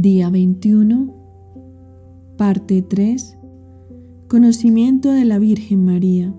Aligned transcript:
Día 0.00 0.30
21, 0.30 1.12
parte 2.36 2.82
3, 2.82 3.36
Conocimiento 4.28 5.10
de 5.10 5.24
la 5.24 5.40
Virgen 5.40 5.84
María. 5.84 6.32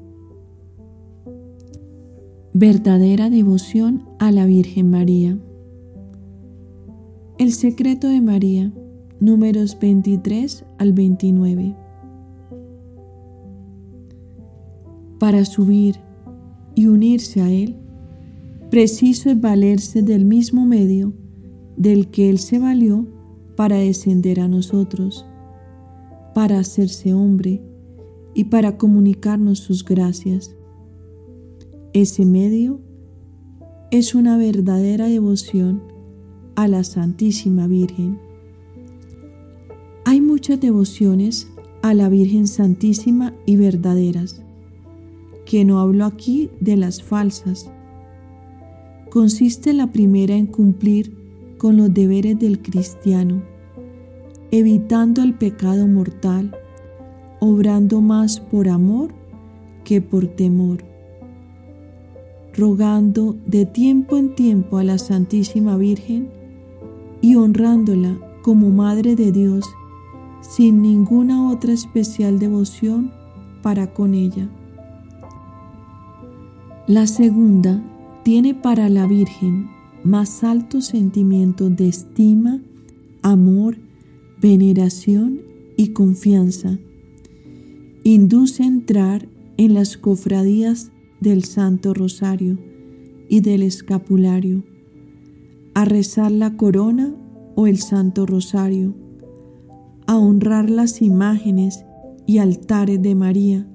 Verdadera 2.53 3.29
devoción 3.29 4.05
a 4.17 4.31
la 4.31 4.45
Virgen 4.45 4.89
María. 4.89 5.37
El 7.37 7.51
secreto 7.51 8.07
de 8.07 8.21
María, 8.21 8.71
números 9.19 9.77
23 9.77 10.63
al 10.77 10.93
29. 10.93 11.75
Para 15.19 15.43
subir 15.43 15.97
y 16.75 16.85
unirse 16.85 17.41
a 17.41 17.51
Él, 17.51 17.75
preciso 18.71 19.29
es 19.29 19.41
valerse 19.41 20.01
del 20.01 20.23
mismo 20.23 20.65
medio 20.65 21.11
del 21.75 22.09
que 22.09 22.29
Él 22.29 22.39
se 22.39 22.57
valió 22.57 23.18
para 23.59 23.75
descender 23.75 24.39
a 24.39 24.47
nosotros, 24.47 25.25
para 26.33 26.59
hacerse 26.59 27.13
hombre 27.13 27.61
y 28.33 28.45
para 28.45 28.77
comunicarnos 28.77 29.59
sus 29.59 29.83
gracias. 29.83 30.55
Ese 31.91 32.25
medio 32.25 32.79
es 33.91 34.15
una 34.15 34.37
verdadera 34.37 35.07
devoción 35.07 35.83
a 36.55 36.69
la 36.69 36.85
Santísima 36.85 37.67
Virgen. 37.67 38.17
Hay 40.05 40.21
muchas 40.21 40.61
devociones 40.61 41.49
a 41.81 41.93
la 41.93 42.07
Virgen 42.07 42.47
Santísima 42.47 43.35
y 43.45 43.57
verdaderas, 43.57 44.41
que 45.45 45.65
no 45.65 45.81
hablo 45.81 46.05
aquí 46.05 46.49
de 46.61 46.77
las 46.77 47.03
falsas. 47.03 47.69
Consiste 49.09 49.73
la 49.73 49.91
primera 49.91 50.37
en 50.37 50.45
cumplir 50.45 51.19
con 51.59 51.77
los 51.77 51.93
deberes 51.93 52.39
del 52.39 52.63
cristiano, 52.63 53.43
evitando 54.49 55.21
el 55.21 55.35
pecado 55.35 55.85
mortal, 55.85 56.55
obrando 57.39 58.01
más 58.01 58.39
por 58.39 58.67
amor 58.69 59.13
que 59.83 60.01
por 60.01 60.25
temor, 60.25 60.83
rogando 62.57 63.35
de 63.45 63.65
tiempo 63.65 64.17
en 64.17 64.33
tiempo 64.33 64.77
a 64.77 64.83
la 64.83 64.97
Santísima 64.97 65.77
Virgen 65.77 66.29
y 67.21 67.35
honrándola 67.35 68.17
como 68.41 68.69
Madre 68.69 69.15
de 69.15 69.31
Dios 69.31 69.65
sin 70.41 70.81
ninguna 70.81 71.49
otra 71.49 71.73
especial 71.73 72.39
devoción 72.39 73.11
para 73.61 73.93
con 73.93 74.13
ella. 74.13 74.47
La 76.87 77.05
segunda 77.05 77.83
tiene 78.23 78.55
para 78.55 78.89
la 78.89 79.05
Virgen 79.05 79.69
más 80.03 80.43
altos 80.43 80.85
sentimientos 80.85 81.75
de 81.75 81.87
estima, 81.87 82.61
amor, 83.21 83.77
veneración 84.41 85.41
y 85.77 85.89
confianza. 85.89 86.77
Induce 88.03 88.63
entrar 88.63 89.27
en 89.57 89.73
las 89.73 89.97
cofradías 89.97 90.91
del 91.19 91.43
Santo 91.43 91.93
Rosario 91.93 92.57
y 93.27 93.41
del 93.41 93.61
Escapulario, 93.61 94.63
a 95.73 95.85
rezar 95.85 96.31
la 96.31 96.55
corona 96.55 97.13
o 97.55 97.67
el 97.67 97.77
Santo 97.77 98.25
Rosario, 98.25 98.95
a 100.07 100.17
honrar 100.17 100.69
las 100.69 101.01
imágenes 101.01 101.85
y 102.25 102.37
altares 102.39 103.01
de 103.01 103.15
María, 103.15 103.67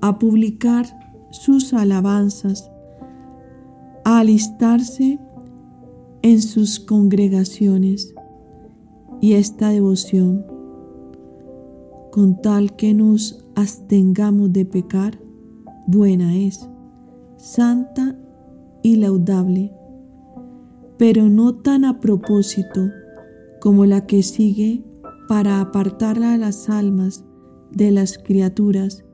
a 0.00 0.18
publicar 0.18 0.86
sus 1.30 1.74
alabanzas, 1.74 2.70
alistarse 4.04 5.18
en 6.22 6.42
sus 6.42 6.78
congregaciones 6.78 8.14
y 9.20 9.32
esta 9.34 9.70
devoción, 9.70 10.44
con 12.12 12.40
tal 12.40 12.76
que 12.76 12.94
nos 12.94 13.44
abstengamos 13.54 14.52
de 14.52 14.66
pecar, 14.66 15.18
buena 15.86 16.36
es, 16.36 16.68
santa 17.36 18.16
y 18.82 18.96
laudable, 18.96 19.72
pero 20.98 21.28
no 21.28 21.54
tan 21.54 21.84
a 21.84 22.00
propósito 22.00 22.90
como 23.60 23.86
la 23.86 24.06
que 24.06 24.22
sigue 24.22 24.84
para 25.28 25.60
apartar 25.60 26.22
a 26.22 26.36
las 26.36 26.68
almas 26.68 27.24
de 27.70 27.90
las 27.90 28.18
criaturas 28.18 29.04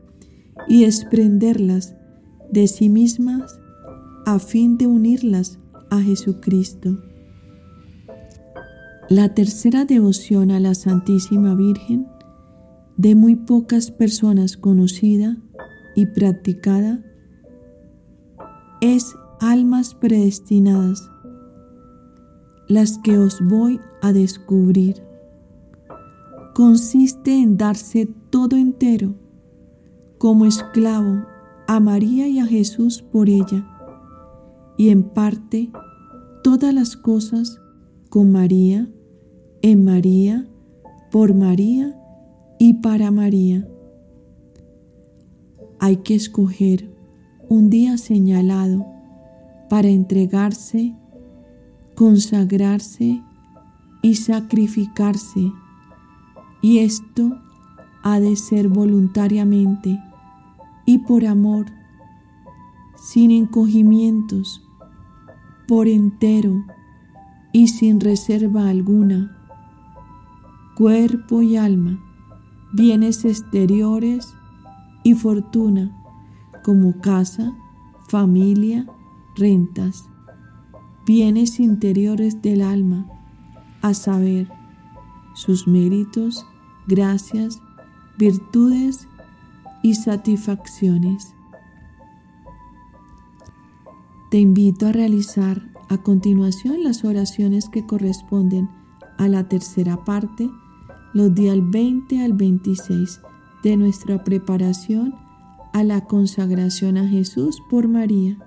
y 0.68 0.84
desprenderlas 0.84 1.94
de 2.50 2.66
sí 2.66 2.88
mismas 2.88 3.60
a 4.32 4.38
fin 4.38 4.78
de 4.78 4.86
unirlas 4.86 5.58
a 5.90 6.00
Jesucristo. 6.00 7.02
La 9.08 9.34
tercera 9.34 9.84
devoción 9.84 10.52
a 10.52 10.60
la 10.60 10.76
Santísima 10.76 11.56
Virgen, 11.56 12.06
de 12.96 13.16
muy 13.16 13.34
pocas 13.34 13.90
personas 13.90 14.56
conocida 14.56 15.36
y 15.96 16.06
practicada, 16.06 17.04
es 18.80 19.16
almas 19.40 19.94
predestinadas, 19.94 21.10
las 22.68 22.98
que 22.98 23.18
os 23.18 23.40
voy 23.44 23.80
a 24.00 24.12
descubrir. 24.12 25.02
Consiste 26.54 27.34
en 27.34 27.56
darse 27.56 28.06
todo 28.30 28.54
entero, 28.54 29.16
como 30.18 30.46
esclavo, 30.46 31.24
a 31.66 31.80
María 31.80 32.28
y 32.28 32.38
a 32.38 32.46
Jesús 32.46 33.02
por 33.02 33.28
ella 33.28 33.66
y 34.80 34.88
en 34.88 35.02
parte 35.02 35.70
todas 36.42 36.72
las 36.72 36.96
cosas 36.96 37.60
con 38.08 38.32
María, 38.32 38.88
en 39.60 39.84
María, 39.84 40.48
por 41.10 41.34
María 41.34 41.94
y 42.58 42.72
para 42.72 43.10
María. 43.10 43.68
Hay 45.80 45.96
que 45.96 46.14
escoger 46.14 46.88
un 47.46 47.68
día 47.68 47.98
señalado 47.98 48.86
para 49.68 49.88
entregarse, 49.88 50.94
consagrarse 51.94 53.22
y 54.00 54.14
sacrificarse. 54.14 55.52
Y 56.62 56.78
esto 56.78 57.38
ha 58.02 58.18
de 58.18 58.34
ser 58.34 58.68
voluntariamente 58.68 60.02
y 60.86 61.00
por 61.00 61.26
amor, 61.26 61.66
sin 62.96 63.30
encogimientos 63.30 64.62
por 65.70 65.86
entero 65.86 66.64
y 67.52 67.68
sin 67.68 68.00
reserva 68.00 68.68
alguna, 68.68 69.38
cuerpo 70.76 71.42
y 71.42 71.56
alma, 71.56 72.00
bienes 72.72 73.24
exteriores 73.24 74.34
y 75.04 75.14
fortuna, 75.14 75.96
como 76.64 77.00
casa, 77.00 77.56
familia, 78.08 78.84
rentas, 79.36 80.10
bienes 81.06 81.60
interiores 81.60 82.42
del 82.42 82.62
alma, 82.62 83.06
a 83.80 83.94
saber, 83.94 84.50
sus 85.34 85.68
méritos, 85.68 86.44
gracias, 86.88 87.62
virtudes 88.18 89.06
y 89.84 89.94
satisfacciones. 89.94 91.36
Te 94.30 94.38
invito 94.38 94.86
a 94.86 94.92
realizar 94.92 95.60
a 95.88 95.98
continuación 95.98 96.84
las 96.84 97.04
oraciones 97.04 97.68
que 97.68 97.84
corresponden 97.84 98.70
a 99.18 99.26
la 99.26 99.48
tercera 99.48 100.04
parte, 100.04 100.48
los 101.12 101.34
días 101.34 101.58
20 101.60 102.22
al 102.22 102.34
26 102.34 103.20
de 103.64 103.76
nuestra 103.76 104.22
preparación 104.22 105.16
a 105.72 105.82
la 105.82 106.04
consagración 106.04 106.96
a 106.96 107.08
Jesús 107.08 107.60
por 107.68 107.88
María. 107.88 108.38